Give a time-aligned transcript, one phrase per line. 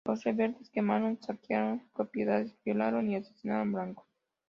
[0.03, 4.07] Los rebeldes quemaron, saquearon propiedades, violaron y asesinaron blancos.